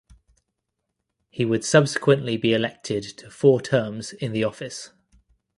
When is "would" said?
1.45-1.63